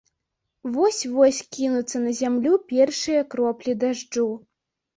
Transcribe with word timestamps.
Вось-вось 0.77 1.41
кінуцца 1.59 1.97
на 2.07 2.11
зямлю 2.21 2.53
першыя 2.73 3.21
кроплі 3.37 3.79
дажджу. 3.87 4.29